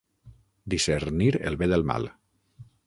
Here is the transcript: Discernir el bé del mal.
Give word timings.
Discernir 0.75 1.29
el 1.51 1.61
bé 1.63 1.71
del 1.75 1.87
mal. 1.93 2.13